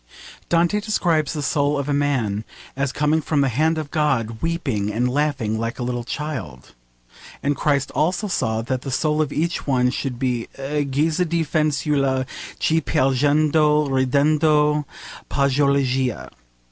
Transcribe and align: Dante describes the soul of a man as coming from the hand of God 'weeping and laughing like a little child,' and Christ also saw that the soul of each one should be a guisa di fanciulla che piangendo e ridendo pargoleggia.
Dante 0.49 0.79
describes 0.81 1.33
the 1.33 1.43
soul 1.43 1.77
of 1.77 1.87
a 1.87 1.93
man 1.93 2.43
as 2.75 2.91
coming 2.91 3.21
from 3.21 3.41
the 3.41 3.49
hand 3.49 3.77
of 3.77 3.91
God 3.91 4.41
'weeping 4.41 4.91
and 4.91 5.07
laughing 5.07 5.59
like 5.59 5.77
a 5.77 5.83
little 5.83 6.03
child,' 6.03 6.73
and 7.43 7.55
Christ 7.55 7.91
also 7.91 8.27
saw 8.27 8.63
that 8.63 8.81
the 8.81 8.89
soul 8.89 9.21
of 9.21 9.31
each 9.31 9.67
one 9.67 9.91
should 9.91 10.17
be 10.17 10.47
a 10.57 10.85
guisa 10.85 11.29
di 11.29 11.43
fanciulla 11.45 12.25
che 12.57 12.81
piangendo 12.81 13.85
e 13.85 13.91
ridendo 14.07 14.85
pargoleggia. 15.29 16.31